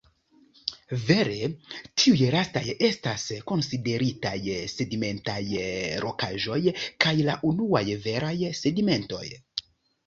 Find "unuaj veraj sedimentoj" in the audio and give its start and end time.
7.53-9.25